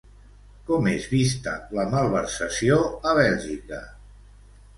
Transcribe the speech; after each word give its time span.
Com 0.69 0.87
és 0.91 1.03
vista 1.11 1.53
la 1.81 1.85
malversació 1.91 2.79
a 3.11 3.15
Bèlgica? 3.21 3.85